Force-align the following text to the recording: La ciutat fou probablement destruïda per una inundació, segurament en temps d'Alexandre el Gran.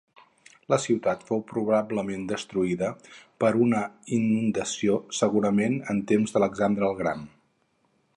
La 0.73 0.77
ciutat 0.83 1.25
fou 1.25 1.41
probablement 1.51 2.23
destruïda 2.31 2.89
per 3.45 3.51
una 3.65 3.81
inundació, 4.19 4.97
segurament 5.19 5.77
en 5.95 6.01
temps 6.13 6.35
d'Alexandre 6.39 6.89
el 6.89 6.99
Gran. 7.03 7.23